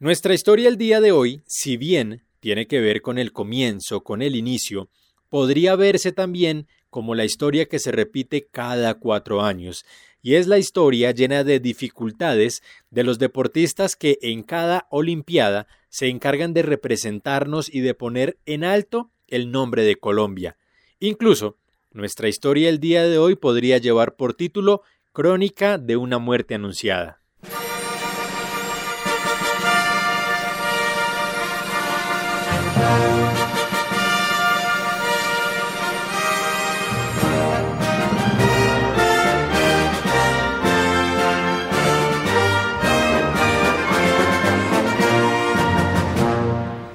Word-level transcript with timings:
Nuestra 0.00 0.32
historia 0.32 0.68
el 0.68 0.76
día 0.76 1.00
de 1.00 1.10
hoy, 1.10 1.42
si 1.44 1.76
bien 1.76 2.22
tiene 2.38 2.68
que 2.68 2.78
ver 2.78 3.02
con 3.02 3.18
el 3.18 3.32
comienzo, 3.32 4.04
con 4.04 4.22
el 4.22 4.36
inicio, 4.36 4.90
podría 5.28 5.74
verse 5.74 6.12
también 6.12 6.68
como 6.88 7.16
la 7.16 7.24
historia 7.24 7.66
que 7.66 7.80
se 7.80 7.90
repite 7.90 8.46
cada 8.46 8.94
cuatro 8.94 9.42
años, 9.42 9.84
y 10.22 10.36
es 10.36 10.46
la 10.46 10.58
historia 10.58 11.10
llena 11.10 11.42
de 11.42 11.58
dificultades 11.58 12.62
de 12.90 13.02
los 13.02 13.18
deportistas 13.18 13.96
que 13.96 14.18
en 14.22 14.44
cada 14.44 14.86
Olimpiada 14.90 15.66
se 15.88 16.06
encargan 16.06 16.54
de 16.54 16.62
representarnos 16.62 17.68
y 17.68 17.80
de 17.80 17.94
poner 17.94 18.38
en 18.46 18.62
alto 18.62 19.10
el 19.26 19.50
nombre 19.50 19.82
de 19.82 19.96
Colombia. 19.96 20.56
Incluso, 21.00 21.56
nuestra 21.90 22.28
historia 22.28 22.68
el 22.68 22.78
día 22.78 23.02
de 23.02 23.18
hoy 23.18 23.34
podría 23.34 23.78
llevar 23.78 24.14
por 24.14 24.34
título 24.34 24.82
Crónica 25.12 25.76
de 25.76 25.96
una 25.96 26.18
muerte 26.18 26.54
anunciada. 26.54 27.17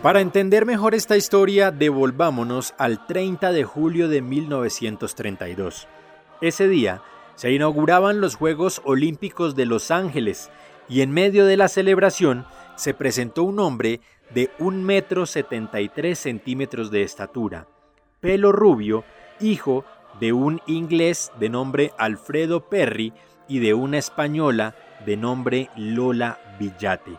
Para 0.04 0.20
entender 0.20 0.66
mejor 0.66 0.96
esta 0.96 1.16
historia, 1.16 1.72
devolvámonos 1.72 2.74
al 2.78 3.08
30 3.08 3.54
de 3.54 3.64
julio 3.64 4.10
de 4.10 4.22
1932. 4.22 5.88
Ese 6.42 6.68
día 6.68 7.02
se 7.36 7.54
inauguraban 7.54 8.20
los 8.20 8.36
Juegos 8.36 8.82
Olímpicos 8.84 9.56
de 9.56 9.66
Los 9.66 9.92
Ángeles 9.92 10.52
y 10.90 11.04
en 11.04 11.12
medio 11.12 11.46
de 11.46 11.56
la 11.56 11.70
celebración 11.70 12.46
se 12.76 12.94
presentó 12.94 13.44
un 13.44 13.62
hombre 13.62 14.02
de 14.34 14.52
1 14.60 14.78
metro 14.82 15.26
73 15.26 16.20
centímetros 16.20 16.92
de 16.92 17.04
estatura, 17.04 17.68
pelo 18.20 18.52
rubio, 18.52 19.06
hijo 19.40 19.86
de 20.20 20.34
un 20.34 20.60
inglés 20.68 21.32
de 21.40 21.48
nombre 21.48 21.94
Alfredo 21.98 22.68
Perry 22.68 23.14
y 23.48 23.60
de 23.60 23.74
una 23.74 24.00
española 24.00 24.76
de 25.06 25.16
nombre 25.16 25.70
Lola 25.78 26.58
Villate 26.60 27.18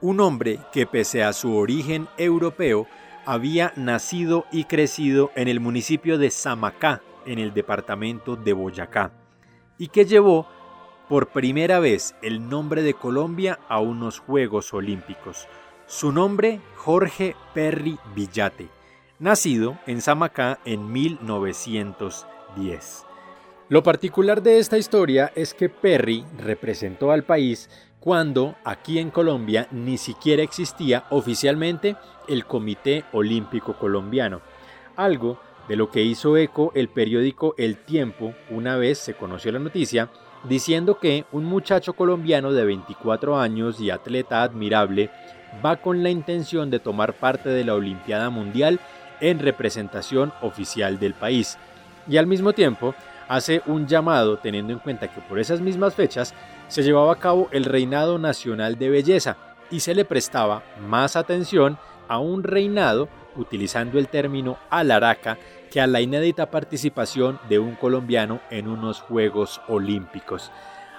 un 0.00 0.20
hombre 0.20 0.60
que 0.72 0.86
pese 0.86 1.24
a 1.24 1.32
su 1.32 1.56
origen 1.56 2.06
europeo 2.16 2.86
había 3.24 3.72
nacido 3.76 4.46
y 4.52 4.64
crecido 4.64 5.32
en 5.34 5.48
el 5.48 5.60
municipio 5.60 6.18
de 6.18 6.30
Samacá, 6.30 7.02
en 7.24 7.38
el 7.38 7.52
departamento 7.52 8.36
de 8.36 8.52
Boyacá, 8.52 9.10
y 9.78 9.88
que 9.88 10.04
llevó 10.04 10.46
por 11.08 11.28
primera 11.28 11.80
vez 11.80 12.14
el 12.22 12.48
nombre 12.48 12.82
de 12.82 12.94
Colombia 12.94 13.58
a 13.68 13.80
unos 13.80 14.20
Juegos 14.20 14.72
Olímpicos. 14.74 15.48
Su 15.86 16.12
nombre, 16.12 16.60
Jorge 16.76 17.34
Perry 17.54 17.98
Villate, 18.14 18.68
nacido 19.18 19.78
en 19.86 20.02
Samacá 20.02 20.60
en 20.64 20.92
1910. 20.92 23.05
Lo 23.68 23.82
particular 23.82 24.44
de 24.44 24.60
esta 24.60 24.78
historia 24.78 25.32
es 25.34 25.52
que 25.52 25.68
Perry 25.68 26.24
representó 26.38 27.10
al 27.10 27.24
país 27.24 27.68
cuando 27.98 28.54
aquí 28.62 29.00
en 29.00 29.10
Colombia 29.10 29.66
ni 29.72 29.98
siquiera 29.98 30.44
existía 30.44 31.06
oficialmente 31.10 31.96
el 32.28 32.46
Comité 32.46 33.02
Olímpico 33.10 33.76
Colombiano, 33.76 34.40
algo 34.94 35.40
de 35.68 35.74
lo 35.74 35.90
que 35.90 36.02
hizo 36.02 36.36
eco 36.36 36.70
el 36.76 36.88
periódico 36.88 37.56
El 37.58 37.76
Tiempo 37.76 38.34
una 38.50 38.76
vez 38.76 38.98
se 38.98 39.14
conoció 39.14 39.50
la 39.50 39.58
noticia, 39.58 40.10
diciendo 40.44 41.00
que 41.00 41.24
un 41.32 41.44
muchacho 41.44 41.94
colombiano 41.94 42.52
de 42.52 42.64
24 42.64 43.36
años 43.36 43.80
y 43.80 43.90
atleta 43.90 44.44
admirable 44.44 45.10
va 45.64 45.78
con 45.78 46.04
la 46.04 46.10
intención 46.10 46.70
de 46.70 46.78
tomar 46.78 47.14
parte 47.14 47.48
de 47.48 47.64
la 47.64 47.74
Olimpiada 47.74 48.30
Mundial 48.30 48.78
en 49.20 49.40
representación 49.40 50.32
oficial 50.40 51.00
del 51.00 51.14
país. 51.14 51.58
Y 52.06 52.18
al 52.18 52.28
mismo 52.28 52.52
tiempo 52.52 52.94
hace 53.28 53.62
un 53.66 53.86
llamado 53.86 54.38
teniendo 54.38 54.72
en 54.72 54.78
cuenta 54.78 55.08
que 55.08 55.20
por 55.20 55.38
esas 55.38 55.60
mismas 55.60 55.94
fechas 55.94 56.34
se 56.68 56.82
llevaba 56.82 57.12
a 57.12 57.18
cabo 57.18 57.48
el 57.52 57.64
reinado 57.64 58.18
nacional 58.18 58.78
de 58.78 58.90
belleza 58.90 59.36
y 59.70 59.80
se 59.80 59.94
le 59.94 60.04
prestaba 60.04 60.62
más 60.80 61.16
atención 61.16 61.78
a 62.08 62.18
un 62.18 62.42
reinado 62.42 63.08
utilizando 63.36 63.98
el 63.98 64.08
término 64.08 64.58
alaraca 64.70 65.38
que 65.70 65.80
a 65.80 65.86
la 65.86 66.00
inédita 66.00 66.50
participación 66.50 67.38
de 67.48 67.58
un 67.58 67.74
colombiano 67.74 68.40
en 68.50 68.68
unos 68.68 69.00
Juegos 69.00 69.60
Olímpicos. 69.68 70.50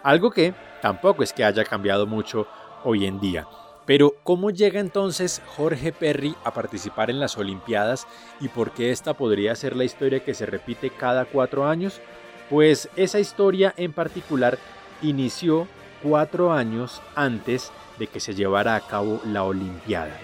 Algo 0.03 0.31
que 0.31 0.53
tampoco 0.81 1.23
es 1.23 1.33
que 1.33 1.44
haya 1.44 1.63
cambiado 1.63 2.05
mucho 2.05 2.47
hoy 2.83 3.05
en 3.05 3.19
día. 3.19 3.47
Pero 3.85 4.15
¿cómo 4.23 4.51
llega 4.51 4.81
entonces 4.81 5.41
Jorge 5.55 5.94
Perry 5.94 6.35
a 6.44 6.53
participar 6.53 7.09
en 7.09 7.21
las 7.21 7.38
Olimpiadas 7.38 8.05
y 8.41 8.49
por 8.49 8.71
qué 8.71 8.91
esta 8.91 9.13
podría 9.13 9.55
ser 9.55 9.77
la 9.77 9.85
historia 9.85 10.23
que 10.23 10.33
se 10.33 10.45
repite 10.45 10.89
cada 10.89 11.23
cuatro 11.23 11.65
años? 11.65 12.01
Pues 12.49 12.89
esa 12.95 13.19
historia 13.19 13.73
en 13.75 13.91
particular 13.91 14.57
inició 15.01 15.67
cuatro 16.01 16.53
años 16.53 17.01
antes 17.15 17.71
de 17.99 18.07
que 18.07 18.19
se 18.19 18.35
llevara 18.35 18.75
a 18.75 18.81
cabo 18.81 19.21
la 19.25 19.43
Olimpiada. 19.43 20.17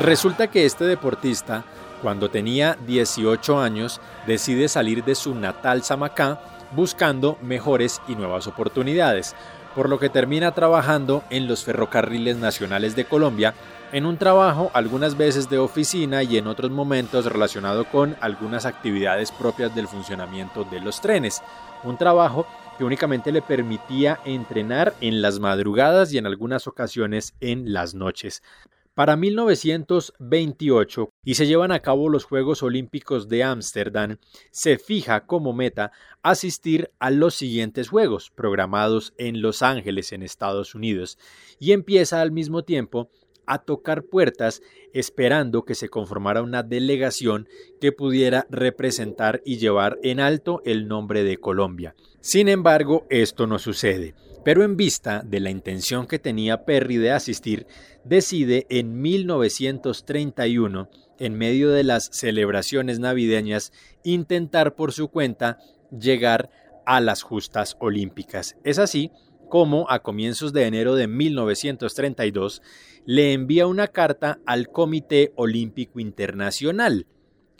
Resulta 0.00 0.48
que 0.48 0.64
este 0.64 0.84
deportista, 0.84 1.64
cuando 2.00 2.30
tenía 2.30 2.76
18 2.86 3.60
años, 3.60 4.00
decide 4.26 4.68
salir 4.68 5.04
de 5.04 5.14
su 5.14 5.34
natal 5.34 5.82
Samacá 5.82 6.40
buscando 6.72 7.38
mejores 7.42 8.00
y 8.08 8.16
nuevas 8.16 8.46
oportunidades, 8.46 9.36
por 9.74 9.88
lo 9.88 9.98
que 9.98 10.08
termina 10.08 10.52
trabajando 10.52 11.22
en 11.30 11.46
los 11.46 11.64
ferrocarriles 11.64 12.36
nacionales 12.36 12.96
de 12.96 13.04
Colombia 13.04 13.54
en 13.92 14.06
un 14.06 14.16
trabajo 14.16 14.70
algunas 14.72 15.16
veces 15.18 15.50
de 15.50 15.58
oficina 15.58 16.22
y 16.22 16.38
en 16.38 16.46
otros 16.46 16.70
momentos 16.70 17.26
relacionado 17.26 17.84
con 17.84 18.16
algunas 18.20 18.64
actividades 18.64 19.30
propias 19.30 19.74
del 19.74 19.86
funcionamiento 19.86 20.64
de 20.64 20.80
los 20.80 21.02
trenes. 21.02 21.42
Un 21.84 21.98
trabajo 21.98 22.46
que 22.78 22.84
únicamente 22.84 23.30
le 23.32 23.42
permitía 23.42 24.18
entrenar 24.24 24.94
en 25.02 25.20
las 25.20 25.38
madrugadas 25.40 26.12
y 26.12 26.18
en 26.18 26.26
algunas 26.26 26.66
ocasiones 26.66 27.34
en 27.40 27.74
las 27.74 27.94
noches. 27.94 28.42
Para 28.94 29.16
1928, 29.16 31.08
y 31.24 31.34
se 31.34 31.46
llevan 31.46 31.72
a 31.72 31.80
cabo 31.80 32.10
los 32.10 32.24
Juegos 32.24 32.62
Olímpicos 32.62 33.26
de 33.26 33.42
Ámsterdam, 33.42 34.18
se 34.50 34.76
fija 34.76 35.24
como 35.24 35.54
meta 35.54 35.92
asistir 36.22 36.90
a 36.98 37.10
los 37.10 37.34
siguientes 37.34 37.88
Juegos, 37.88 38.30
programados 38.30 39.14
en 39.16 39.40
Los 39.40 39.62
Ángeles, 39.62 40.12
en 40.12 40.22
Estados 40.22 40.74
Unidos, 40.74 41.16
y 41.58 41.72
empieza 41.72 42.20
al 42.20 42.32
mismo 42.32 42.64
tiempo 42.64 43.08
a 43.46 43.58
tocar 43.58 44.04
puertas 44.04 44.62
esperando 44.92 45.64
que 45.64 45.74
se 45.74 45.88
conformara 45.88 46.42
una 46.42 46.62
delegación 46.62 47.48
que 47.80 47.92
pudiera 47.92 48.46
representar 48.50 49.42
y 49.44 49.58
llevar 49.58 49.98
en 50.02 50.20
alto 50.20 50.62
el 50.64 50.88
nombre 50.88 51.24
de 51.24 51.38
Colombia. 51.38 51.94
Sin 52.20 52.48
embargo, 52.48 53.06
esto 53.10 53.46
no 53.46 53.58
sucede, 53.58 54.14
pero 54.44 54.62
en 54.64 54.76
vista 54.76 55.22
de 55.24 55.40
la 55.40 55.50
intención 55.50 56.06
que 56.06 56.18
tenía 56.18 56.64
Perry 56.64 56.96
de 56.96 57.12
asistir, 57.12 57.66
decide 58.04 58.66
en 58.68 59.00
1931, 59.00 60.88
en 61.18 61.34
medio 61.34 61.70
de 61.70 61.84
las 61.84 62.08
celebraciones 62.12 62.98
navideñas, 62.98 63.72
intentar 64.02 64.74
por 64.74 64.92
su 64.92 65.08
cuenta 65.08 65.58
llegar 65.90 66.50
a 66.86 67.00
las 67.00 67.22
justas 67.22 67.76
olímpicas. 67.80 68.56
Es 68.64 68.78
así 68.78 69.10
como 69.52 69.84
a 69.90 69.98
comienzos 69.98 70.54
de 70.54 70.64
enero 70.64 70.94
de 70.94 71.06
1932 71.06 72.62
le 73.04 73.34
envía 73.34 73.66
una 73.66 73.88
carta 73.88 74.38
al 74.46 74.68
Comité 74.68 75.34
Olímpico 75.36 76.00
Internacional, 76.00 77.06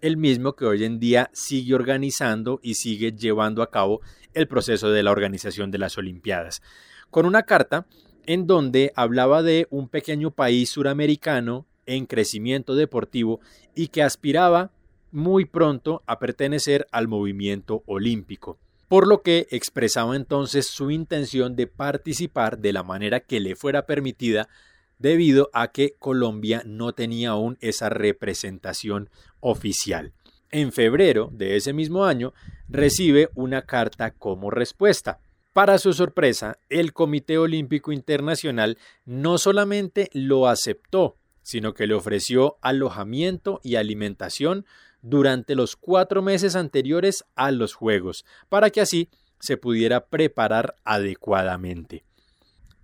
el 0.01 0.17
mismo 0.17 0.55
que 0.55 0.65
hoy 0.65 0.85
en 0.85 0.99
día 0.99 1.29
sigue 1.35 1.75
organizando 1.75 2.61
y 2.63 2.77
sigue 2.77 3.13
llevando 3.13 3.63
a 3.63 3.71
cabo 3.71 4.01
el 4.33 4.49
proceso 4.49 4.89
de 4.91 5.03
la 5.03 5.11
organización 5.11 5.71
de 5.71 5.77
las 5.77 5.99
Olimpiadas, 5.99 6.63
con 7.11 7.27
una 7.27 7.43
carta 7.43 7.87
en 8.25 8.47
donde 8.47 8.95
hablaba 8.97 9.43
de 9.43 9.67
un 9.69 9.91
pequeño 9.91 10.31
país 10.31 10.71
suramericano 10.71 11.67
en 11.85 12.07
crecimiento 12.07 12.75
deportivo 12.75 13.41
y 13.75 13.89
que 13.89 14.03
aspiraba 14.03 14.73
muy 15.11 15.45
pronto 15.45 16.03
a 16.07 16.19
pertenecer 16.19 16.87
al 16.91 17.07
movimiento 17.07 17.83
olímpico 17.85 18.59
por 18.93 19.09
lo 19.09 19.23
que 19.23 19.49
expresaba 19.51 20.17
entonces 20.17 20.67
su 20.67 20.91
intención 20.91 21.57
de 21.57 21.67
participar 21.67 22.59
de 22.59 22.75
la 22.75 22.83
manera 22.83 23.21
que 23.21 23.41
le 23.41 23.57
fuera 23.57 23.87
permitida 23.87 24.51
debido 24.99 25.49
a 25.55 25.69
que 25.69 25.95
Colombia 25.99 26.63
no 26.67 26.93
tenía 26.93 27.31
aún 27.31 27.57
esa 27.63 27.89
representación 27.89 29.09
oficial. 29.41 30.13
En 30.51 30.73
febrero 30.73 31.31
de 31.33 31.57
ese 31.57 31.73
mismo 31.73 32.05
año 32.05 32.35
recibe 32.69 33.31
una 33.35 33.63
carta 33.63 34.11
como 34.11 34.51
respuesta. 34.51 35.21
Para 35.55 35.79
su 35.79 35.95
sorpresa, 35.95 36.59
el 36.69 36.93
Comité 36.93 37.39
Olímpico 37.39 37.93
Internacional 37.93 38.77
no 39.07 39.39
solamente 39.39 40.11
lo 40.13 40.49
aceptó, 40.49 41.17
sino 41.41 41.73
que 41.73 41.87
le 41.87 41.95
ofreció 41.95 42.59
alojamiento 42.61 43.59
y 43.65 43.77
alimentación 43.77 44.67
durante 45.03 45.55
los 45.55 45.77
cuatro 45.77 46.23
meses 46.23 46.57
anteriores 46.57 47.25
a 47.35 47.51
los 47.51 47.75
Juegos, 47.75 48.25
para 48.49 48.71
que 48.71 48.81
así 48.81 49.11
se 49.41 49.57
pudiera 49.57 50.07
preparar 50.07 50.77
adecuadamente. 50.85 52.05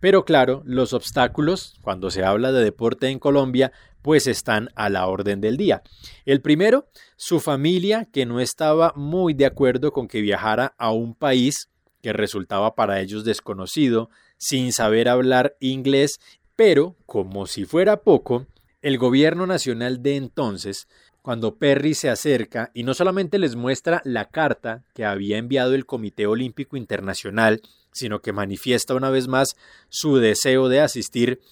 Pero 0.00 0.24
claro, 0.24 0.62
los 0.64 0.92
obstáculos, 0.92 1.74
cuando 1.82 2.10
se 2.10 2.24
habla 2.24 2.52
de 2.52 2.62
deporte 2.62 3.08
en 3.08 3.18
Colombia, 3.18 3.72
pues 4.02 4.26
están 4.26 4.68
a 4.76 4.88
la 4.88 5.06
orden 5.06 5.40
del 5.40 5.56
día. 5.56 5.82
El 6.24 6.40
primero, 6.40 6.88
su 7.16 7.40
familia, 7.40 8.08
que 8.12 8.26
no 8.26 8.40
estaba 8.40 8.92
muy 8.94 9.34
de 9.34 9.46
acuerdo 9.46 9.92
con 9.92 10.06
que 10.06 10.20
viajara 10.20 10.74
a 10.78 10.92
un 10.92 11.14
país 11.14 11.68
que 12.00 12.12
resultaba 12.12 12.74
para 12.76 13.00
ellos 13.00 13.24
desconocido, 13.24 14.08
sin 14.36 14.72
saber 14.72 15.08
hablar 15.08 15.56
inglés, 15.58 16.20
pero, 16.54 16.96
como 17.06 17.46
si 17.46 17.64
fuera 17.64 18.02
poco, 18.02 18.46
el 18.82 18.98
gobierno 18.98 19.46
nacional 19.46 20.02
de 20.02 20.16
entonces, 20.16 20.86
cuando 21.28 21.56
Perry 21.56 21.92
se 21.92 22.08
acerca 22.08 22.70
y 22.72 22.84
no 22.84 22.94
solamente 22.94 23.38
les 23.38 23.54
muestra 23.54 24.00
la 24.06 24.30
carta 24.30 24.82
que 24.94 25.04
había 25.04 25.36
enviado 25.36 25.74
el 25.74 25.84
Comité 25.84 26.26
Olímpico 26.26 26.78
Internacional, 26.78 27.60
sino 27.92 28.22
que 28.22 28.32
manifiesta 28.32 28.94
una 28.94 29.10
vez 29.10 29.28
más 29.28 29.54
su 29.90 30.16
deseo 30.16 30.70
de 30.70 30.80
asistir, 30.80 31.42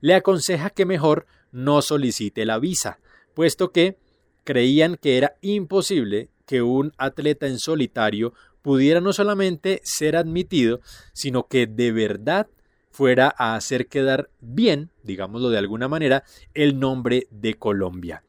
le 0.00 0.14
aconseja 0.14 0.70
que 0.70 0.86
mejor 0.86 1.26
no 1.52 1.82
solicite 1.82 2.46
la 2.46 2.58
visa, 2.58 2.98
puesto 3.34 3.72
que 3.72 3.98
creían 4.42 4.96
que 4.96 5.18
era 5.18 5.34
imposible 5.42 6.30
que 6.46 6.62
un 6.62 6.94
atleta 6.96 7.46
en 7.46 7.58
solitario 7.58 8.32
pudiera 8.62 9.02
no 9.02 9.12
solamente 9.12 9.82
ser 9.84 10.16
admitido, 10.16 10.80
sino 11.12 11.46
que 11.46 11.66
de 11.66 11.92
verdad 11.92 12.46
fuera 12.90 13.34
a 13.36 13.54
hacer 13.54 13.88
quedar 13.88 14.30
bien, 14.40 14.88
digámoslo 15.02 15.50
de 15.50 15.58
alguna 15.58 15.88
manera, 15.88 16.24
el 16.54 16.80
nombre 16.80 17.26
de 17.30 17.52
Colombia. 17.52 18.22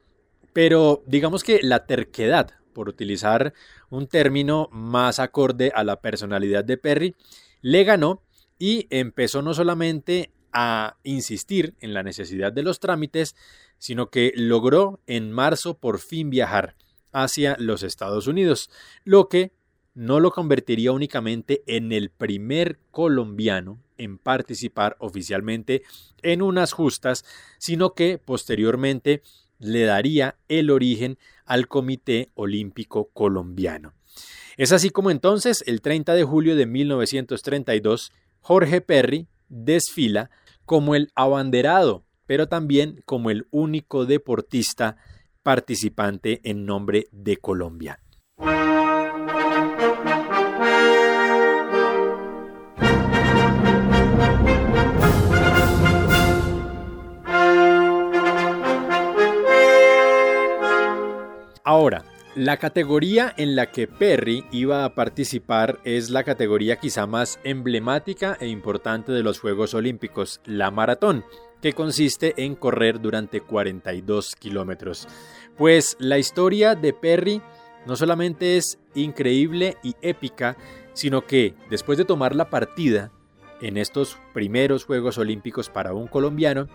Pero 0.58 1.04
digamos 1.06 1.44
que 1.44 1.60
la 1.62 1.86
terquedad, 1.86 2.50
por 2.72 2.88
utilizar 2.88 3.54
un 3.90 4.08
término 4.08 4.68
más 4.72 5.20
acorde 5.20 5.70
a 5.72 5.84
la 5.84 6.00
personalidad 6.00 6.64
de 6.64 6.76
Perry, 6.76 7.14
le 7.60 7.84
ganó 7.84 8.24
y 8.58 8.88
empezó 8.90 9.40
no 9.40 9.54
solamente 9.54 10.32
a 10.52 10.96
insistir 11.04 11.76
en 11.78 11.94
la 11.94 12.02
necesidad 12.02 12.52
de 12.52 12.64
los 12.64 12.80
trámites, 12.80 13.36
sino 13.78 14.10
que 14.10 14.32
logró 14.34 14.98
en 15.06 15.30
marzo 15.30 15.78
por 15.78 16.00
fin 16.00 16.28
viajar 16.28 16.74
hacia 17.12 17.54
los 17.60 17.84
Estados 17.84 18.26
Unidos, 18.26 18.68
lo 19.04 19.28
que 19.28 19.52
no 19.94 20.18
lo 20.18 20.32
convertiría 20.32 20.90
únicamente 20.90 21.62
en 21.68 21.92
el 21.92 22.10
primer 22.10 22.80
colombiano 22.90 23.80
en 23.96 24.18
participar 24.18 24.96
oficialmente 24.98 25.82
en 26.22 26.42
unas 26.42 26.72
justas, 26.72 27.24
sino 27.58 27.94
que 27.94 28.18
posteriormente 28.18 29.22
le 29.58 29.84
daría 29.84 30.36
el 30.48 30.70
origen 30.70 31.18
al 31.44 31.68
Comité 31.68 32.30
Olímpico 32.34 33.10
Colombiano. 33.12 33.94
Es 34.56 34.72
así 34.72 34.90
como 34.90 35.10
entonces, 35.10 35.62
el 35.66 35.80
30 35.80 36.14
de 36.14 36.24
julio 36.24 36.56
de 36.56 36.66
1932, 36.66 38.12
Jorge 38.40 38.80
Perry 38.80 39.28
desfila 39.48 40.30
como 40.64 40.94
el 40.94 41.10
abanderado, 41.14 42.04
pero 42.26 42.48
también 42.48 43.00
como 43.04 43.30
el 43.30 43.46
único 43.50 44.04
deportista 44.04 44.96
participante 45.42 46.40
en 46.44 46.66
nombre 46.66 47.06
de 47.12 47.36
Colombia. 47.36 48.00
La 62.38 62.58
categoría 62.58 63.34
en 63.36 63.56
la 63.56 63.72
que 63.72 63.88
Perry 63.88 64.44
iba 64.52 64.84
a 64.84 64.94
participar 64.94 65.80
es 65.82 66.08
la 66.08 66.22
categoría 66.22 66.76
quizá 66.76 67.04
más 67.04 67.40
emblemática 67.42 68.38
e 68.40 68.46
importante 68.46 69.10
de 69.10 69.24
los 69.24 69.40
Juegos 69.40 69.74
Olímpicos, 69.74 70.40
la 70.44 70.70
maratón, 70.70 71.24
que 71.60 71.72
consiste 71.72 72.44
en 72.44 72.54
correr 72.54 73.00
durante 73.00 73.40
42 73.40 74.36
kilómetros. 74.36 75.08
Pues 75.56 75.96
la 75.98 76.18
historia 76.18 76.76
de 76.76 76.92
Perry 76.92 77.42
no 77.86 77.96
solamente 77.96 78.56
es 78.56 78.78
increíble 78.94 79.76
y 79.82 79.96
épica, 80.00 80.56
sino 80.92 81.26
que 81.26 81.56
después 81.70 81.98
de 81.98 82.04
tomar 82.04 82.36
la 82.36 82.50
partida 82.50 83.10
en 83.60 83.76
estos 83.76 84.16
primeros 84.32 84.84
Juegos 84.84 85.18
Olímpicos 85.18 85.70
para 85.70 85.92
un 85.92 86.06
colombiano, 86.06 86.68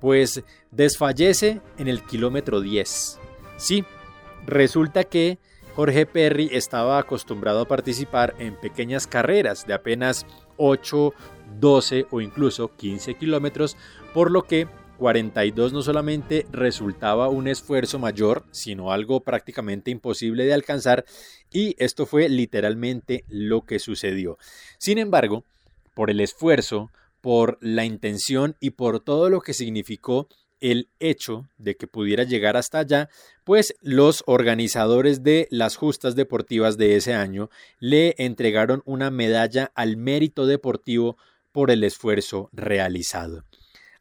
pues 0.00 0.44
desfallece 0.70 1.60
en 1.76 1.88
el 1.88 2.04
kilómetro 2.04 2.62
10. 2.62 3.20
Sí, 3.58 3.84
Resulta 4.46 5.04
que 5.04 5.38
Jorge 5.74 6.06
Perry 6.06 6.50
estaba 6.52 6.98
acostumbrado 6.98 7.60
a 7.60 7.68
participar 7.68 8.34
en 8.38 8.56
pequeñas 8.56 9.06
carreras 9.06 9.66
de 9.66 9.74
apenas 9.74 10.26
8, 10.56 11.14
12 11.58 12.06
o 12.10 12.20
incluso 12.20 12.74
15 12.76 13.14
kilómetros, 13.14 13.76
por 14.12 14.30
lo 14.30 14.42
que 14.42 14.66
42 14.98 15.72
no 15.72 15.80
solamente 15.80 16.46
resultaba 16.52 17.28
un 17.30 17.48
esfuerzo 17.48 17.98
mayor, 17.98 18.44
sino 18.50 18.92
algo 18.92 19.20
prácticamente 19.20 19.90
imposible 19.90 20.44
de 20.44 20.52
alcanzar, 20.52 21.06
y 21.50 21.74
esto 21.78 22.04
fue 22.04 22.28
literalmente 22.28 23.24
lo 23.28 23.62
que 23.62 23.78
sucedió. 23.78 24.36
Sin 24.76 24.98
embargo, 24.98 25.44
por 25.94 26.10
el 26.10 26.20
esfuerzo, 26.20 26.90
por 27.22 27.56
la 27.62 27.84
intención 27.84 28.56
y 28.60 28.70
por 28.70 29.00
todo 29.00 29.30
lo 29.30 29.40
que 29.40 29.54
significó 29.54 30.28
el 30.60 30.88
hecho 30.98 31.48
de 31.58 31.76
que 31.76 31.86
pudiera 31.86 32.24
llegar 32.24 32.56
hasta 32.56 32.78
allá, 32.78 33.08
pues 33.44 33.74
los 33.80 34.22
organizadores 34.26 35.22
de 35.22 35.48
las 35.50 35.76
justas 35.76 36.14
deportivas 36.14 36.76
de 36.76 36.96
ese 36.96 37.14
año 37.14 37.50
le 37.78 38.14
entregaron 38.18 38.82
una 38.84 39.10
medalla 39.10 39.72
al 39.74 39.96
mérito 39.96 40.46
deportivo 40.46 41.16
por 41.52 41.70
el 41.70 41.84
esfuerzo 41.84 42.48
realizado. 42.52 43.44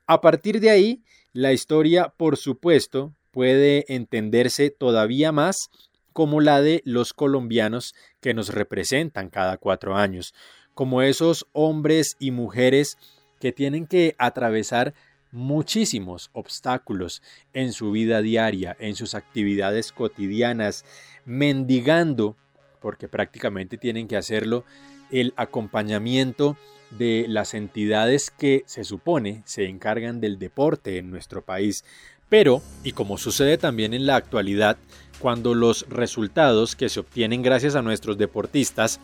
A 0.05 0.21
partir 0.21 0.59
de 0.59 0.69
ahí, 0.69 1.03
la 1.33 1.53
historia, 1.53 2.13
por 2.17 2.37
supuesto, 2.37 3.13
puede 3.31 3.85
entenderse 3.87 4.69
todavía 4.69 5.31
más 5.31 5.69
como 6.13 6.41
la 6.41 6.61
de 6.61 6.81
los 6.85 7.13
colombianos 7.13 7.93
que 8.19 8.33
nos 8.33 8.49
representan 8.49 9.29
cada 9.29 9.57
cuatro 9.57 9.95
años, 9.95 10.33
como 10.73 11.01
esos 11.01 11.45
hombres 11.53 12.15
y 12.19 12.31
mujeres 12.31 12.97
que 13.39 13.51
tienen 13.51 13.87
que 13.87 14.15
atravesar 14.17 14.93
muchísimos 15.31 16.29
obstáculos 16.33 17.21
en 17.53 17.73
su 17.73 17.91
vida 17.91 18.21
diaria, 18.21 18.75
en 18.79 18.95
sus 18.95 19.15
actividades 19.15 19.91
cotidianas, 19.91 20.85
mendigando, 21.25 22.35
porque 22.81 23.07
prácticamente 23.07 23.77
tienen 23.77 24.07
que 24.07 24.17
hacerlo, 24.17 24.65
el 25.11 25.33
acompañamiento 25.37 26.57
de 26.91 27.25
las 27.27 27.53
entidades 27.53 28.31
que 28.31 28.63
se 28.65 28.83
supone 28.83 29.43
se 29.45 29.65
encargan 29.65 30.21
del 30.21 30.39
deporte 30.39 30.97
en 30.97 31.11
nuestro 31.11 31.43
país. 31.43 31.83
Pero, 32.29 32.61
y 32.83 32.91
como 32.91 33.17
sucede 33.17 33.57
también 33.57 33.93
en 33.93 34.05
la 34.05 34.15
actualidad, 34.15 34.77
cuando 35.19 35.53
los 35.53 35.87
resultados 35.89 36.75
que 36.75 36.89
se 36.89 36.99
obtienen 36.99 37.41
gracias 37.41 37.75
a 37.75 37.81
nuestros 37.81 38.17
deportistas 38.17 38.99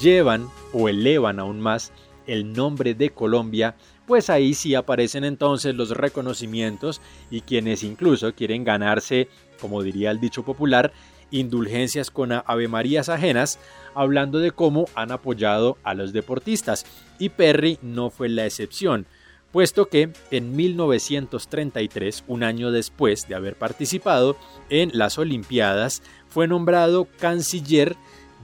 llevan 0.00 0.48
o 0.72 0.88
elevan 0.88 1.38
aún 1.38 1.60
más 1.60 1.92
el 2.26 2.52
nombre 2.52 2.94
de 2.94 3.10
Colombia 3.10 3.74
pues 4.06 4.30
ahí 4.30 4.54
sí 4.54 4.74
aparecen 4.74 5.24
entonces 5.24 5.74
los 5.74 5.90
reconocimientos 5.90 7.00
y 7.30 7.40
quienes 7.40 7.82
incluso 7.82 8.34
quieren 8.34 8.64
ganarse, 8.64 9.28
como 9.60 9.82
diría 9.82 10.12
el 10.12 10.20
dicho 10.20 10.44
popular, 10.44 10.92
indulgencias 11.30 12.10
con 12.10 12.32
avemarías 12.32 13.08
ajenas, 13.08 13.58
hablando 13.94 14.38
de 14.38 14.52
cómo 14.52 14.86
han 14.94 15.10
apoyado 15.10 15.76
a 15.82 15.94
los 15.94 16.12
deportistas. 16.12 16.86
Y 17.18 17.30
Perry 17.30 17.78
no 17.82 18.10
fue 18.10 18.28
la 18.28 18.46
excepción, 18.46 19.06
puesto 19.50 19.88
que 19.88 20.12
en 20.30 20.54
1933, 20.54 22.24
un 22.28 22.44
año 22.44 22.70
después 22.70 23.26
de 23.26 23.34
haber 23.34 23.56
participado 23.56 24.36
en 24.70 24.90
las 24.94 25.18
Olimpiadas, 25.18 26.02
fue 26.28 26.46
nombrado 26.46 27.08
canciller 27.18 27.96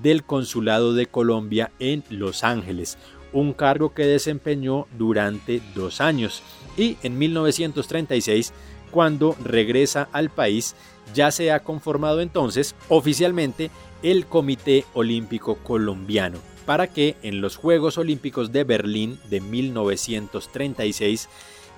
del 0.03 0.25
Consulado 0.25 0.93
de 0.95 1.07
Colombia 1.07 1.71
en 1.79 2.03
Los 2.09 2.43
Ángeles, 2.43 2.99
un 3.33 3.53
cargo 3.53 3.95
que 3.95 4.07
desempeñó 4.07 4.87
durante 4.97 5.63
dos 5.75 6.01
años 6.01 6.43
y 6.77 6.97
en 7.03 7.19
1936, 7.19 8.53
cuando 8.91 9.37
regresa 9.43 10.09
al 10.13 10.31
país, 10.31 10.75
ya 11.15 11.31
se 11.31 11.53
ha 11.53 11.61
conformado 11.61 12.21
entonces 12.21 12.75
oficialmente 12.89 13.71
el 14.03 14.27
Comité 14.27 14.85
Olímpico 14.95 15.57
Colombiano 15.57 16.39
para 16.67 16.87
que 16.87 17.17
en 17.23 17.41
los 17.41 17.57
Juegos 17.57 17.99
Olímpicos 17.99 18.53
de 18.53 18.65
Berlín 18.65 19.19
de 19.29 19.41
1936 19.41 21.29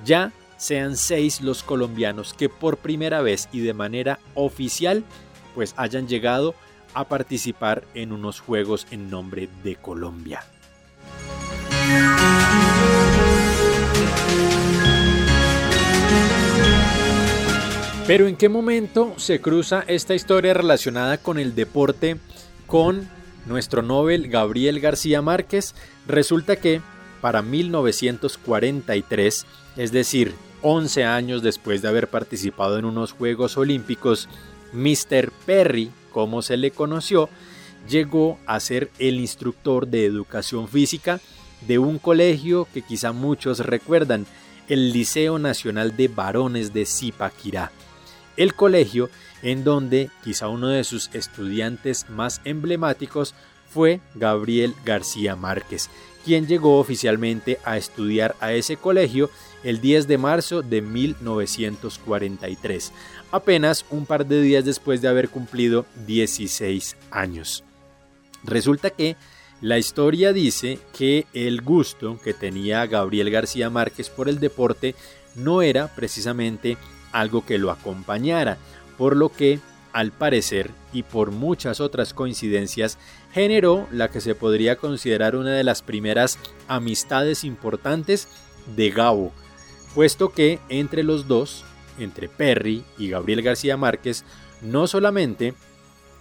ya 0.04 0.32
sean 0.56 0.96
seis 0.96 1.40
los 1.40 1.62
colombianos 1.62 2.34
que 2.34 2.48
por 2.48 2.76
primera 2.78 3.22
vez 3.22 3.48
y 3.52 3.60
de 3.60 3.74
manera 3.74 4.18
oficial 4.34 5.04
pues 5.54 5.74
hayan 5.76 6.08
llegado 6.08 6.54
a 6.94 7.08
participar 7.08 7.84
en 7.94 8.12
unos 8.12 8.40
Juegos 8.40 8.86
en 8.90 9.10
nombre 9.10 9.48
de 9.62 9.76
Colombia. 9.76 10.44
Pero 18.06 18.28
¿en 18.28 18.36
qué 18.36 18.50
momento 18.50 19.14
se 19.16 19.40
cruza 19.40 19.82
esta 19.88 20.14
historia 20.14 20.52
relacionada 20.52 21.16
con 21.16 21.38
el 21.38 21.54
deporte 21.54 22.18
con 22.66 23.08
nuestro 23.46 23.80
Nobel 23.82 24.28
Gabriel 24.28 24.80
García 24.80 25.22
Márquez, 25.22 25.74
resulta 26.06 26.56
que 26.56 26.82
para 27.20 27.40
1943, 27.40 29.46
es 29.76 29.92
decir, 29.92 30.34
11 30.60 31.04
años 31.04 31.42
después 31.42 31.80
de 31.80 31.88
haber 31.88 32.08
participado 32.08 32.76
en 32.78 32.84
unos 32.84 33.12
Juegos 33.12 33.56
Olímpicos, 33.56 34.28
Mr. 34.72 35.32
Perry, 35.46 35.90
como 36.12 36.42
se 36.42 36.58
le 36.58 36.70
conoció, 36.70 37.30
llegó 37.88 38.38
a 38.46 38.60
ser 38.60 38.90
el 38.98 39.18
instructor 39.20 39.88
de 39.88 40.04
educación 40.04 40.68
física 40.68 41.18
de 41.66 41.78
un 41.78 41.98
colegio 41.98 42.68
que 42.72 42.82
quizá 42.82 43.12
muchos 43.12 43.60
recuerdan, 43.60 44.26
el 44.68 44.92
Liceo 44.92 45.38
Nacional 45.38 45.96
de 45.96 46.08
Varones 46.08 46.72
de 46.72 46.86
Zipaquirá. 46.86 47.70
El 48.36 48.54
colegio 48.54 49.10
en 49.42 49.62
donde 49.62 50.10
quizá 50.22 50.48
uno 50.48 50.68
de 50.68 50.84
sus 50.84 51.10
estudiantes 51.14 52.08
más 52.08 52.40
emblemáticos 52.44 53.34
fue 53.68 54.00
Gabriel 54.14 54.74
García 54.84 55.36
Márquez, 55.36 55.90
quien 56.24 56.46
llegó 56.46 56.78
oficialmente 56.78 57.58
a 57.64 57.76
estudiar 57.76 58.34
a 58.40 58.52
ese 58.52 58.76
colegio 58.76 59.30
el 59.62 59.80
10 59.80 60.08
de 60.08 60.18
marzo 60.18 60.62
de 60.62 60.80
1943, 60.80 62.92
apenas 63.30 63.84
un 63.90 64.06
par 64.06 64.26
de 64.26 64.40
días 64.40 64.64
después 64.64 65.02
de 65.02 65.08
haber 65.08 65.28
cumplido 65.28 65.84
16 66.06 66.96
años. 67.10 67.64
Resulta 68.44 68.90
que 68.90 69.16
la 69.64 69.78
historia 69.78 70.34
dice 70.34 70.78
que 70.92 71.24
el 71.32 71.62
gusto 71.62 72.20
que 72.22 72.34
tenía 72.34 72.86
Gabriel 72.86 73.30
García 73.30 73.70
Márquez 73.70 74.10
por 74.10 74.28
el 74.28 74.38
deporte 74.38 74.94
no 75.36 75.62
era 75.62 75.88
precisamente 75.94 76.76
algo 77.12 77.46
que 77.46 77.56
lo 77.56 77.70
acompañara, 77.70 78.58
por 78.98 79.16
lo 79.16 79.30
que, 79.30 79.60
al 79.94 80.12
parecer, 80.12 80.70
y 80.92 81.02
por 81.02 81.30
muchas 81.30 81.80
otras 81.80 82.12
coincidencias, 82.12 82.98
generó 83.32 83.88
la 83.90 84.10
que 84.10 84.20
se 84.20 84.34
podría 84.34 84.76
considerar 84.76 85.34
una 85.34 85.52
de 85.52 85.64
las 85.64 85.80
primeras 85.80 86.38
amistades 86.68 87.42
importantes 87.42 88.28
de 88.76 88.90
Gabo, 88.90 89.32
puesto 89.94 90.30
que 90.30 90.58
entre 90.68 91.02
los 91.02 91.26
dos, 91.26 91.64
entre 91.98 92.28
Perry 92.28 92.84
y 92.98 93.08
Gabriel 93.08 93.40
García 93.40 93.78
Márquez, 93.78 94.26
no 94.60 94.86
solamente 94.86 95.54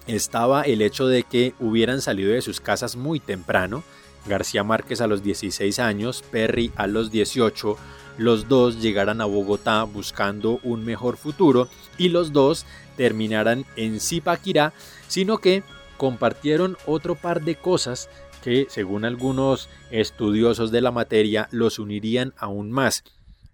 estaba 0.07 0.63
el 0.63 0.81
hecho 0.81 1.07
de 1.07 1.23
que 1.23 1.53
hubieran 1.59 2.01
salido 2.01 2.33
de 2.33 2.41
sus 2.41 2.59
casas 2.59 2.95
muy 2.95 3.19
temprano, 3.19 3.83
García 4.25 4.63
Márquez 4.63 5.01
a 5.01 5.07
los 5.07 5.23
16 5.23 5.79
años, 5.79 6.23
Perry 6.31 6.71
a 6.75 6.87
los 6.87 7.11
18, 7.11 7.77
los 8.17 8.47
dos 8.47 8.81
llegaran 8.81 9.21
a 9.21 9.25
Bogotá 9.25 9.83
buscando 9.83 10.59
un 10.63 10.85
mejor 10.85 11.17
futuro 11.17 11.67
y 11.97 12.09
los 12.09 12.31
dos 12.31 12.65
terminaran 12.95 13.65
en 13.75 13.99
Zipaquirá, 13.99 14.73
sino 15.07 15.39
que 15.39 15.63
compartieron 15.97 16.77
otro 16.85 17.15
par 17.15 17.43
de 17.43 17.55
cosas 17.55 18.09
que, 18.43 18.67
según 18.69 19.05
algunos 19.05 19.69
estudiosos 19.89 20.71
de 20.71 20.81
la 20.81 20.91
materia, 20.91 21.47
los 21.51 21.79
unirían 21.79 22.33
aún 22.37 22.71
más. 22.71 23.03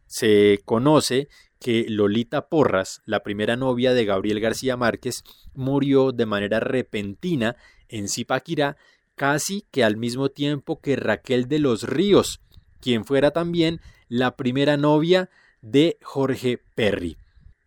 Se 0.08 0.60
conoce 0.66 1.30
que 1.60 1.86
Lolita 1.90 2.48
Porras, 2.48 3.02
la 3.06 3.22
primera 3.22 3.56
novia 3.56 3.94
de 3.94 4.06
Gabriel 4.06 4.40
García 4.40 4.78
Márquez, 4.78 5.24
murió 5.54 6.12
de 6.12 6.26
manera 6.26 6.60
repentina 6.60 7.56
en 7.90 8.08
Zipaquirá 8.08 8.78
casi 9.16 9.66
que 9.72 9.84
al 9.84 9.98
mismo 9.98 10.30
tiempo 10.30 10.80
que 10.80 10.96
Raquel 10.96 11.50
de 11.50 11.60
los 11.60 11.84
Ríos, 11.84 12.40
quien 12.80 13.04
fuera 13.04 13.32
también 13.32 13.82
la 14.08 14.38
primera 14.38 14.78
novia 14.78 15.30
de 15.62 15.98
Jorge 16.02 16.62
Perry. 16.76 17.18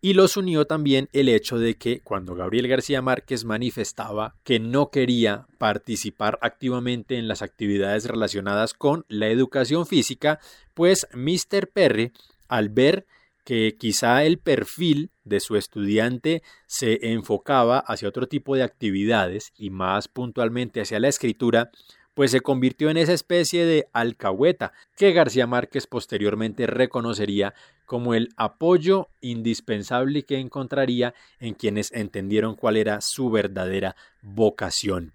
Y 0.01 0.15
los 0.15 0.35
unió 0.35 0.65
también 0.65 1.07
el 1.13 1.29
hecho 1.29 1.59
de 1.59 1.75
que 1.75 2.01
cuando 2.01 2.35
Gabriel 2.35 2.67
García 2.67 3.01
Márquez 3.01 3.45
manifestaba 3.45 4.35
que 4.43 4.59
no 4.59 4.89
quería 4.89 5.47
participar 5.57 6.39
activamente 6.41 7.17
en 7.17 7.29
las 7.29 7.41
actividades 7.41 8.05
relacionadas 8.05 8.73
con 8.73 9.05
la 9.07 9.27
educación 9.27 9.85
física, 9.85 10.39
pues 10.73 11.07
Mr. 11.13 11.69
Perry, 11.71 12.11
al 12.49 12.67
ver 12.67 13.05
que 13.43 13.75
quizá 13.77 14.23
el 14.23 14.39
perfil 14.39 15.11
de 15.23 15.39
su 15.39 15.55
estudiante 15.55 16.43
se 16.65 17.11
enfocaba 17.11 17.79
hacia 17.79 18.07
otro 18.07 18.27
tipo 18.27 18.55
de 18.55 18.63
actividades 18.63 19.51
y 19.57 19.69
más 19.69 20.07
puntualmente 20.07 20.81
hacia 20.81 20.99
la 20.99 21.09
escritura, 21.09 21.71
pues 22.13 22.31
se 22.31 22.41
convirtió 22.41 22.89
en 22.89 22.97
esa 22.97 23.13
especie 23.13 23.65
de 23.65 23.87
alcahueta 23.91 24.71
que 24.95 25.13
García 25.13 25.47
Márquez 25.47 25.87
posteriormente 25.87 26.67
reconocería 26.67 27.53
como 27.85 28.13
el 28.13 28.29
apoyo 28.37 29.09
indispensable 29.21 30.23
que 30.23 30.37
encontraría 30.37 31.13
en 31.39 31.53
quienes 31.53 31.91
entendieron 31.91 32.55
cuál 32.55 32.77
era 32.77 33.01
su 33.01 33.29
verdadera 33.29 33.95
vocación. 34.21 35.13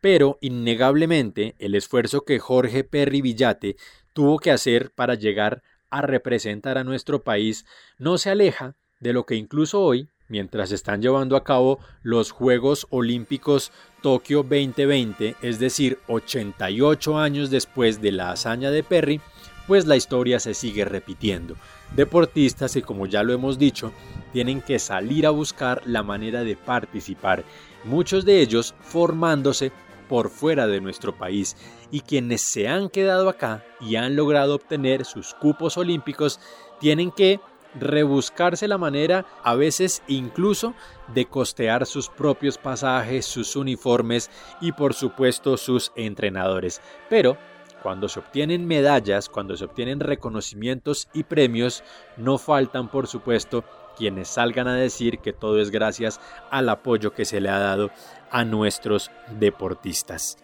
Pero 0.00 0.38
innegablemente 0.40 1.54
el 1.58 1.74
esfuerzo 1.74 2.22
que 2.22 2.38
Jorge 2.38 2.84
Perry 2.84 3.20
Villate 3.20 3.76
tuvo 4.12 4.38
que 4.38 4.50
hacer 4.50 4.90
para 4.90 5.14
llegar 5.14 5.62
a 5.90 6.02
representar 6.02 6.78
a 6.78 6.84
nuestro 6.84 7.22
país 7.22 7.66
no 7.98 8.18
se 8.18 8.30
aleja 8.30 8.74
de 9.00 9.12
lo 9.12 9.26
que 9.26 9.36
incluso 9.36 9.80
hoy, 9.80 10.08
mientras 10.28 10.72
están 10.72 11.00
llevando 11.00 11.36
a 11.36 11.44
cabo 11.44 11.78
los 12.02 12.30
Juegos 12.30 12.86
Olímpicos 12.90 13.72
Tokio 14.02 14.42
2020, 14.42 15.36
es 15.42 15.58
decir, 15.58 15.98
88 16.08 17.18
años 17.18 17.50
después 17.50 18.00
de 18.00 18.12
la 18.12 18.30
hazaña 18.30 18.70
de 18.70 18.82
Perry, 18.82 19.20
pues 19.66 19.86
la 19.86 19.96
historia 19.96 20.40
se 20.40 20.54
sigue 20.54 20.84
repitiendo. 20.84 21.54
Deportistas 21.94 22.74
que, 22.74 22.82
como 22.82 23.06
ya 23.06 23.22
lo 23.22 23.32
hemos 23.32 23.58
dicho, 23.58 23.92
tienen 24.32 24.60
que 24.60 24.78
salir 24.78 25.26
a 25.26 25.30
buscar 25.30 25.82
la 25.86 26.02
manera 26.02 26.42
de 26.42 26.56
participar, 26.56 27.44
muchos 27.84 28.24
de 28.24 28.40
ellos 28.40 28.74
formándose 28.80 29.72
por 30.08 30.30
fuera 30.30 30.66
de 30.66 30.80
nuestro 30.80 31.16
país 31.16 31.56
y 31.90 32.00
quienes 32.00 32.42
se 32.42 32.68
han 32.68 32.88
quedado 32.88 33.28
acá 33.28 33.64
y 33.80 33.96
han 33.96 34.16
logrado 34.16 34.54
obtener 34.54 35.04
sus 35.04 35.34
cupos 35.34 35.76
olímpicos 35.76 36.40
tienen 36.80 37.10
que 37.10 37.40
rebuscarse 37.74 38.66
la 38.66 38.78
manera, 38.78 39.26
a 39.42 39.54
veces 39.54 40.02
incluso, 40.08 40.74
de 41.14 41.26
costear 41.26 41.86
sus 41.86 42.08
propios 42.08 42.58
pasajes, 42.58 43.26
sus 43.26 43.56
uniformes 43.56 44.30
y 44.60 44.72
por 44.72 44.94
supuesto 44.94 45.56
sus 45.56 45.92
entrenadores. 45.94 46.80
Pero 47.08 47.36
cuando 47.82 48.08
se 48.08 48.18
obtienen 48.18 48.66
medallas, 48.66 49.28
cuando 49.28 49.56
se 49.56 49.64
obtienen 49.64 50.00
reconocimientos 50.00 51.08
y 51.12 51.22
premios, 51.22 51.84
no 52.16 52.38
faltan 52.38 52.88
por 52.88 53.06
supuesto 53.06 53.64
quienes 53.96 54.28
salgan 54.28 54.68
a 54.68 54.76
decir 54.76 55.18
que 55.18 55.32
todo 55.32 55.60
es 55.60 55.70
gracias 55.70 56.20
al 56.50 56.68
apoyo 56.68 57.12
que 57.12 57.24
se 57.24 57.40
le 57.40 57.48
ha 57.48 57.58
dado 57.58 57.90
a 58.30 58.44
nuestros 58.44 59.10
deportistas. 59.38 60.38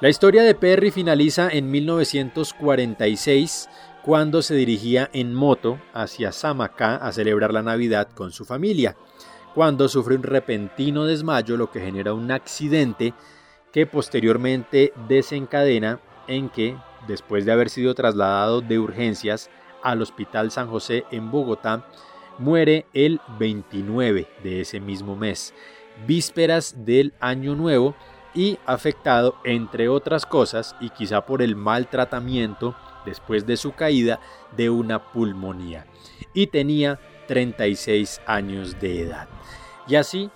La 0.00 0.08
historia 0.08 0.42
de 0.42 0.54
Perry 0.54 0.90
finaliza 0.90 1.48
en 1.50 1.70
1946 1.70 3.68
cuando 4.02 4.42
se 4.42 4.54
dirigía 4.54 5.08
en 5.12 5.34
moto 5.34 5.80
hacia 5.94 6.32
Samacá 6.32 6.96
a 6.96 7.12
celebrar 7.12 7.52
la 7.52 7.62
Navidad 7.62 8.08
con 8.14 8.30
su 8.30 8.44
familia, 8.44 8.94
cuando 9.54 9.88
sufre 9.88 10.14
un 10.14 10.22
repentino 10.22 11.06
desmayo 11.06 11.56
lo 11.56 11.70
que 11.70 11.80
genera 11.80 12.12
un 12.12 12.30
accidente 12.30 13.14
que 13.72 13.86
posteriormente 13.86 14.92
desencadena 15.08 15.98
en 16.28 16.50
que, 16.50 16.76
después 17.08 17.44
de 17.44 17.52
haber 17.52 17.70
sido 17.70 17.94
trasladado 17.94 18.60
de 18.60 18.78
urgencias 18.78 19.50
al 19.82 20.02
Hospital 20.02 20.50
San 20.50 20.68
José 20.68 21.04
en 21.10 21.30
Bogotá, 21.30 21.86
muere 22.38 22.86
el 22.92 23.20
29 23.38 24.28
de 24.42 24.60
ese 24.60 24.78
mismo 24.78 25.16
mes, 25.16 25.54
vísperas 26.06 26.84
del 26.84 27.12
Año 27.20 27.54
Nuevo 27.54 27.94
y 28.34 28.58
afectado, 28.66 29.36
entre 29.44 29.88
otras 29.88 30.26
cosas, 30.26 30.76
y 30.80 30.90
quizá 30.90 31.24
por 31.24 31.42
el 31.42 31.56
mal 31.56 31.88
tratamiento 31.88 32.76
después 33.06 33.46
de 33.46 33.56
su 33.56 33.72
caída, 33.72 34.20
de 34.56 34.68
una 34.68 35.12
pulmonía. 35.12 35.86
Y 36.34 36.48
tenía 36.48 36.98
36 37.28 38.20
años 38.26 38.78
de 38.80 39.02
edad. 39.02 39.28
Y 39.88 39.94
así 39.94 40.30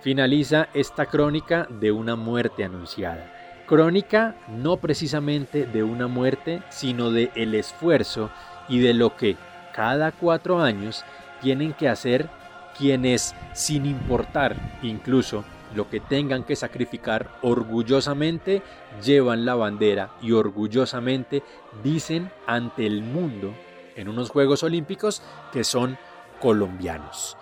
finaliza 0.00 0.68
esta 0.74 1.06
crónica 1.06 1.66
de 1.68 1.92
una 1.92 2.16
muerte 2.16 2.64
anunciada. 2.64 3.32
Crónica 3.66 4.36
no 4.48 4.78
precisamente 4.78 5.66
de 5.66 5.82
una 5.82 6.08
muerte, 6.08 6.62
sino 6.70 7.10
de 7.10 7.30
el 7.34 7.54
esfuerzo 7.54 8.30
y 8.68 8.80
de 8.80 8.94
lo 8.94 9.16
que 9.16 9.36
cada 9.74 10.12
cuatro 10.12 10.60
años 10.60 11.04
tienen 11.40 11.72
que 11.72 11.88
hacer 11.88 12.28
quienes, 12.76 13.34
sin 13.52 13.86
importar 13.86 14.78
incluso 14.82 15.44
lo 15.74 15.88
que 15.88 16.00
tengan 16.00 16.44
que 16.44 16.56
sacrificar, 16.56 17.38
orgullosamente 17.42 18.62
llevan 19.02 19.44
la 19.44 19.54
bandera 19.54 20.10
y 20.20 20.32
orgullosamente 20.32 21.42
dicen 21.82 22.30
ante 22.46 22.86
el 22.86 23.02
mundo 23.02 23.54
en 23.96 24.08
unos 24.08 24.30
Juegos 24.30 24.62
Olímpicos 24.62 25.22
que 25.52 25.64
son 25.64 25.98
colombianos. 26.40 27.36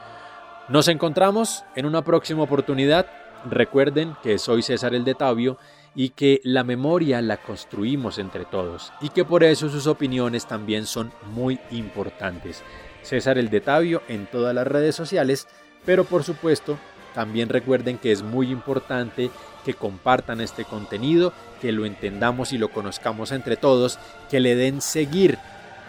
Nos 0.69 0.89
encontramos 0.89 1.65
en 1.75 1.87
una 1.87 2.03
próxima 2.03 2.43
oportunidad. 2.43 3.07
Recuerden 3.49 4.15
que 4.23 4.39
soy 4.39 4.63
César 4.63 4.95
el 4.95 5.05
de 5.05 5.15
Tabio 5.15 5.59
y 5.95 6.11
que 6.11 6.41
la 6.45 6.63
memoria 6.63 7.21
la 7.21 7.39
construimos 7.39 8.19
entre 8.19 8.45
todos 8.45 8.93
y 9.01 9.09
que 9.09 9.25
por 9.25 9.43
eso 9.43 9.69
sus 9.69 9.87
opiniones 9.87 10.47
también 10.47 10.87
son 10.87 11.13
muy 11.33 11.59
importantes. 11.71 12.63
César 13.03 13.39
el 13.39 13.51
de 13.51 13.61
Tabio 13.61 14.03
en 14.09 14.27
todas 14.27 14.55
las 14.55 14.67
redes 14.67 14.95
sociales, 14.95 15.47
pero 15.85 16.05
por 16.05 16.25
supuesto 16.25 16.79
También 17.15 17.49
recuerden 17.49 17.99
que 17.99 18.13
es 18.13 18.23
muy 18.23 18.51
importante 18.51 19.31
que 19.65 19.75
compartan 19.75 20.41
este 20.41 20.65
contenido, 20.65 21.33
que 21.61 21.73
lo 21.73 21.85
entendamos 21.85 22.53
y 22.53 22.59
lo 22.59 22.69
conozcamos 22.69 23.33
entre 23.33 23.57
todos, 23.57 23.99
que 24.31 24.41
le 24.41 24.55
den 24.55 24.81
seguir 24.81 25.37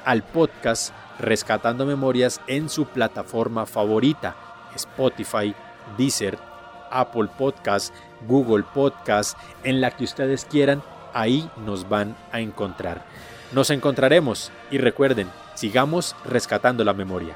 al 0.03 0.23
podcast 0.23 0.93
Rescatando 1.19 1.85
Memorias 1.85 2.41
en 2.47 2.69
su 2.69 2.85
plataforma 2.85 3.67
favorita, 3.67 4.35
Spotify, 4.75 5.53
Deezer, 5.97 6.39
Apple 6.89 7.29
Podcast, 7.37 7.93
Google 8.27 8.65
Podcast, 8.73 9.37
en 9.63 9.79
la 9.81 9.91
que 9.91 10.03
ustedes 10.03 10.45
quieran, 10.45 10.81
ahí 11.13 11.49
nos 11.65 11.87
van 11.87 12.15
a 12.31 12.39
encontrar. 12.39 13.05
Nos 13.51 13.69
encontraremos 13.69 14.51
y 14.71 14.77
recuerden, 14.79 15.27
sigamos 15.55 16.15
rescatando 16.25 16.83
la 16.83 16.93
memoria. 16.93 17.35